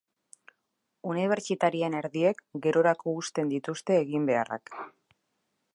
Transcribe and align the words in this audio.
Unibertsitarien 1.09 1.97
erdiek, 1.99 2.41
gerorako 2.65 3.15
uzten 3.21 3.53
dituzte 3.55 3.99
eginbeharrak. 4.07 4.75